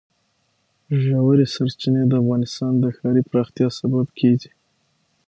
ژورې 1.03 1.45
سرچینې 1.53 2.03
د 2.07 2.13
افغانستان 2.21 2.73
د 2.79 2.85
ښاري 2.95 3.21
پراختیا 3.29 3.67
سبب 3.79 4.05
کېږي. 4.19 4.51